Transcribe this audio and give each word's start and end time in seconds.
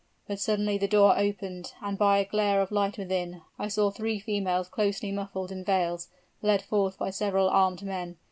But 0.27 0.39
suddenly 0.39 0.79
the 0.79 0.87
door 0.87 1.15
opened, 1.15 1.73
and 1.79 1.95
by 1.95 2.17
a 2.17 2.25
glare 2.25 2.59
of 2.59 2.71
light 2.71 2.97
within, 2.97 3.43
I 3.59 3.67
saw 3.67 3.91
three 3.91 4.17
females 4.19 4.67
closely 4.67 5.11
muffled 5.11 5.51
in 5.51 5.63
veils, 5.63 6.07
led 6.41 6.63
forth 6.63 6.97
by 6.97 7.11
several 7.11 7.47
armed 7.47 7.83
men. 7.83 8.17